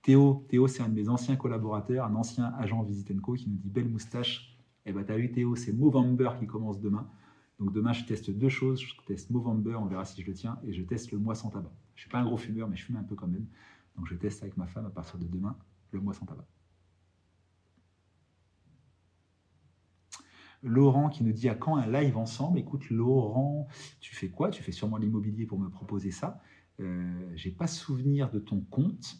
[0.02, 3.68] Théo, Théo c'est un de mes anciens collaborateurs, un ancien agent Visitenco qui nous dit
[3.68, 4.58] belle moustache.
[4.86, 7.08] Eh ben, t'as vu Théo, c'est Movember qui commence demain.
[7.58, 8.80] Donc demain, je teste deux choses.
[8.80, 11.50] Je teste Movember, on verra si je le tiens, et je teste le mois sans
[11.50, 11.70] tabac.
[11.94, 13.46] Je ne suis pas un gros fumeur, mais je fume un peu quand même.
[13.96, 15.57] Donc je teste avec ma femme à partir de demain
[15.92, 16.46] le mois sans tabac.
[20.62, 22.59] Laurent qui nous dit à quand un live ensemble?
[22.59, 23.66] Écoute, Laurent,
[24.00, 24.50] tu fais quoi?
[24.50, 26.40] Tu fais sûrement l'immobilier pour me proposer ça.
[26.81, 29.16] Euh, j'ai pas souvenir de ton compte.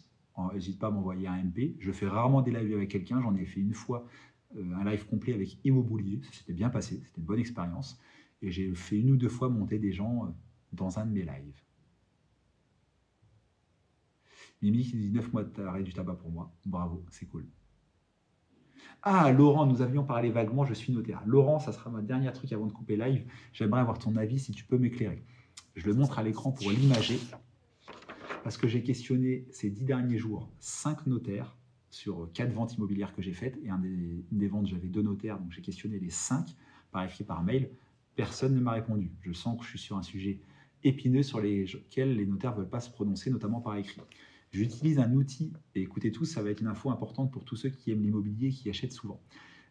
[0.53, 1.75] N'hésite pas à m'envoyer un MP.
[1.79, 3.21] Je fais rarement des lives avec quelqu'un.
[3.21, 4.07] J'en ai fait une fois
[4.55, 6.21] euh, un live complet avec Immobilier.
[6.31, 7.01] C'était bien passé.
[7.05, 7.99] C'était une bonne expérience.
[8.41, 10.29] Et j'ai fait une ou deux fois monter des gens euh,
[10.73, 11.61] dans un de mes lives.
[14.61, 16.51] Mimi qui dit 9 mois d'arrêt du tabac pour moi.
[16.65, 17.45] Bravo, c'est cool.
[19.03, 21.23] Ah, Laurent, nous avions parlé vaguement, je suis notaire.
[21.25, 23.25] Laurent, ça sera ma dernière truc avant de couper live.
[23.51, 25.23] J'aimerais avoir ton avis si tu peux m'éclairer.
[25.75, 27.19] Je le montre à l'écran pour l'imager.
[28.43, 31.57] Parce que j'ai questionné ces dix derniers jours cinq notaires
[31.89, 33.57] sur quatre ventes immobilières que j'ai faites.
[33.63, 36.55] Et des, une des ventes, j'avais deux notaires, donc j'ai questionné les cinq
[36.91, 37.71] par écrit, par mail.
[38.15, 39.11] Personne ne m'a répondu.
[39.21, 40.39] Je sens que je suis sur un sujet
[40.83, 44.01] épineux sur lesquels les notaires ne veulent pas se prononcer, notamment par écrit.
[44.51, 47.69] J'utilise un outil, et écoutez tous, ça va être une info importante pour tous ceux
[47.69, 49.21] qui aiment l'immobilier et qui achètent souvent.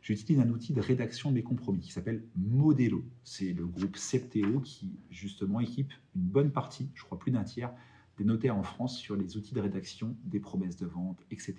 [0.01, 3.05] J'utilise un outil de rédaction de mes compromis qui s'appelle Modelo.
[3.23, 7.75] C'est le groupe Septéo qui, justement, équipe une bonne partie, je crois plus d'un tiers,
[8.17, 11.57] des notaires en France sur les outils de rédaction, des promesses de vente, etc.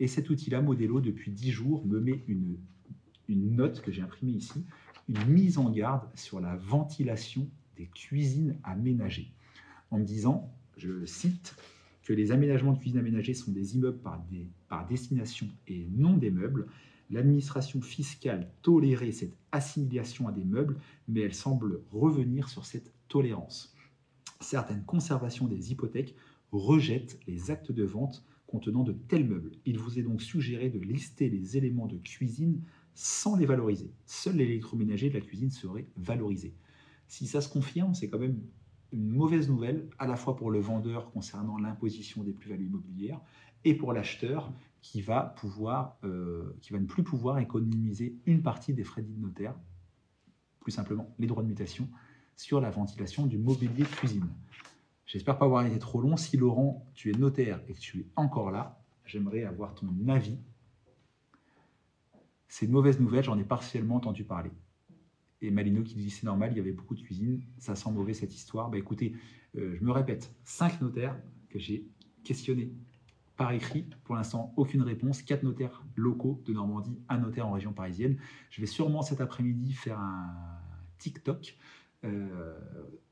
[0.00, 2.56] Et cet outil-là, Modelo, depuis 10 jours, me met une,
[3.28, 4.64] une note que j'ai imprimée ici,
[5.08, 9.32] une mise en garde sur la ventilation des cuisines aménagées,
[9.92, 11.54] en me disant, je cite,
[12.10, 14.20] que les aménagements de cuisine aménagés sont des immeubles par,
[14.66, 16.66] par destination et non des meubles.
[17.08, 23.76] L'administration fiscale tolérait cette assimilation à des meubles, mais elle semble revenir sur cette tolérance.
[24.40, 26.16] Certaines conservations des hypothèques
[26.50, 29.52] rejettent les actes de vente contenant de tels meubles.
[29.64, 32.60] Il vous est donc suggéré de lister les éléments de cuisine
[32.92, 33.92] sans les valoriser.
[34.04, 36.56] Seul l'électroménager de la cuisine serait valorisé.
[37.06, 38.40] Si ça se confirme, c'est quand même
[38.92, 43.20] une mauvaise nouvelle, à la fois pour le vendeur concernant l'imposition des plus-values immobilières
[43.64, 48.72] et pour l'acheteur qui va pouvoir, euh, qui va ne plus pouvoir économiser une partie
[48.72, 49.54] des frais de notaire,
[50.60, 51.88] plus simplement les droits de mutation,
[52.36, 54.28] sur la ventilation du mobilier de cuisine.
[55.04, 56.16] J'espère pas avoir été trop long.
[56.16, 60.38] Si Laurent, tu es notaire et que tu es encore là, j'aimerais avoir ton avis.
[62.48, 64.50] C'est une mauvaise nouvelle, j'en ai partiellement entendu parler.
[65.42, 68.14] Et Malino qui dit c'est normal, il y avait beaucoup de cuisine, ça sent mauvais
[68.14, 68.70] cette histoire.
[68.70, 69.14] Bah écoutez,
[69.56, 71.16] euh, je me répète, cinq notaires
[71.48, 71.86] que j'ai
[72.24, 72.72] questionnés
[73.36, 77.72] par écrit, pour l'instant aucune réponse, quatre notaires locaux de Normandie, un notaire en région
[77.72, 78.18] parisienne.
[78.50, 80.30] Je vais sûrement cet après-midi faire un
[80.98, 81.56] TikTok
[82.04, 82.58] euh,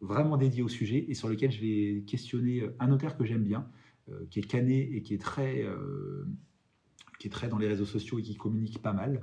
[0.01, 3.67] vraiment dédié au sujet et sur lequel je vais questionner un notaire que j'aime bien,
[4.11, 5.65] euh, qui est cané et qui est très
[7.19, 9.23] qui est très dans les réseaux sociaux et qui communique pas mal.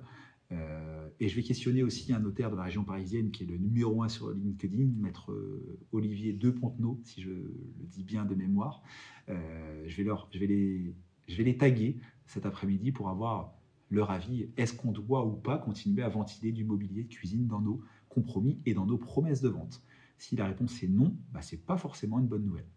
[0.51, 3.57] Euh, et je vais questionner aussi un notaire de la région parisienne qui est le
[3.57, 8.35] numéro un sur LinkedIn, maître euh, Olivier De Pontenot, si je le dis bien de
[8.35, 8.83] mémoire.
[9.29, 10.93] Euh, je, vais leur, je, vais les,
[11.27, 13.53] je vais les taguer cet après-midi pour avoir
[13.89, 14.49] leur avis.
[14.57, 18.59] Est-ce qu'on doit ou pas continuer à ventiler du mobilier de cuisine dans nos compromis
[18.65, 19.83] et dans nos promesses de vente?
[20.17, 22.67] Si la réponse est non, bah, ce n'est pas forcément une bonne nouvelle.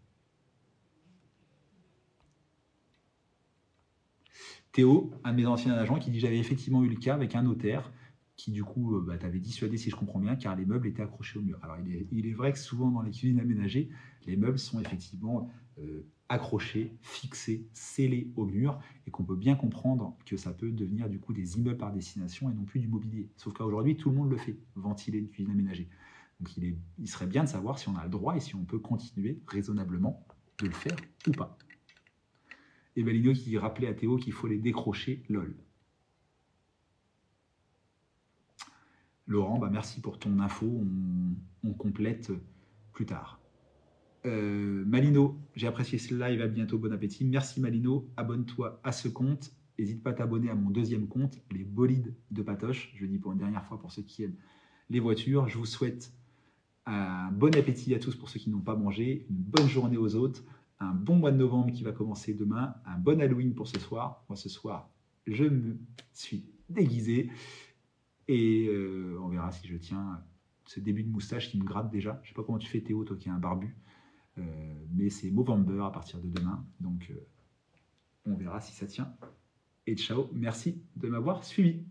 [4.71, 7.43] Théo, un de mes anciens agents, qui dit j'avais effectivement eu le cas avec un
[7.43, 7.91] notaire
[8.39, 11.01] qui du coup euh, bah, t'avait dissuadé si je comprends bien car les meubles étaient
[11.01, 11.59] accrochés au mur.
[11.61, 11.77] Alors
[12.11, 13.89] il est, vrai que souvent dans les cuisines aménagées,
[14.25, 20.17] les meubles sont effectivement euh, accrochés, fixés, scellés au mur et qu'on peut bien comprendre
[20.25, 23.29] que ça peut devenir du coup des immeubles par destination et non plus du mobilier.
[23.35, 25.89] Sauf qu'aujourd'hui tout le monde le fait, ventiler une cuisine aménagée.
[26.39, 28.55] Donc il, est, il serait bien de savoir si on a le droit et si
[28.55, 30.25] on peut continuer raisonnablement
[30.59, 30.95] de le faire
[31.27, 31.57] ou pas.
[32.99, 35.55] Et Valino qui rappelait à Théo qu'il faut les décrocher, lol.
[39.25, 40.83] Laurent, bah merci pour ton info,
[41.63, 42.33] on, complète
[42.91, 43.39] plus tard.
[44.25, 47.23] Euh, Malino, j'ai apprécié ce live, à bientôt, bon appétit.
[47.23, 49.53] Merci Malino, abonne-toi à ce compte.
[49.77, 52.91] N'hésite pas à t'abonner à mon deuxième compte, les bolides de Patoche.
[52.97, 54.35] Je le dis pour une dernière fois pour ceux qui aiment
[54.89, 55.47] les voitures.
[55.47, 56.11] Je vous souhaite
[56.85, 60.15] un bon appétit à tous pour ceux qui n'ont pas mangé, une bonne journée aux
[60.15, 60.43] autres
[60.79, 64.23] un bon mois de novembre qui va commencer demain, un bon Halloween pour ce soir.
[64.29, 64.89] Moi, ce soir,
[65.27, 65.77] je me
[66.13, 67.29] suis déguisé
[68.27, 70.23] et euh, on verra si je tiens
[70.65, 72.19] ce début de moustache qui me gratte déjà.
[72.23, 73.75] Je sais pas comment tu fais Théo, toi qui es un barbu,
[74.37, 74.41] euh,
[74.91, 77.27] mais c'est Movember à partir de demain, donc euh,
[78.25, 79.15] on verra si ça tient.
[79.87, 81.83] Et ciao, merci de m'avoir suivi.